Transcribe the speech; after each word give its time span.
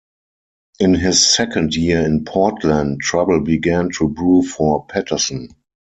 In 0.79 0.95
his 0.95 1.31
second 1.31 1.75
year 1.75 2.03
in 2.03 2.25
Portland, 2.25 3.01
trouble 3.01 3.39
began 3.41 3.91
to 3.99 4.09
brew 4.09 4.41
for 4.41 4.87
Patterson. 4.87 5.49